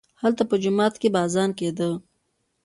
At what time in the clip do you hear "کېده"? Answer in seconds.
1.59-1.89